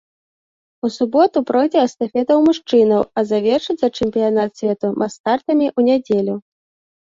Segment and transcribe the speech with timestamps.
[0.87, 6.35] У суботу пройдзе эстафета ў мужчынаў, а завершыцца чэмпіянат свету мас-стартамі ў нядзелю.